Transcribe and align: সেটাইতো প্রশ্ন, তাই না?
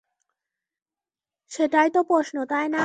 সেটাইতো 1.51 1.99
প্রশ্ন, 2.03 2.35
তাই 2.45 2.65
না? 2.67 2.79